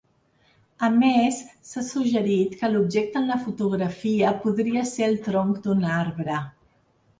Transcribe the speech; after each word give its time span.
A 0.85 0.87
més, 0.93 1.41
s'ha 1.71 1.83
suggerit 1.89 2.57
que 2.63 2.71
l'objecte 2.73 3.21
en 3.23 3.29
la 3.33 3.39
fotografia 3.45 4.33
podria 4.47 4.89
ser 4.95 5.07
el 5.11 5.17
tronc 5.29 5.63
d'un 5.69 5.89
arbre. 6.01 6.43